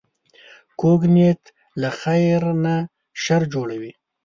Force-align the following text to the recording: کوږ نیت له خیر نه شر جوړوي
کوږ 0.79 1.01
نیت 1.13 1.41
له 1.81 1.89
خیر 1.99 2.41
نه 2.63 2.75
شر 3.23 3.41
جوړوي 3.53 3.91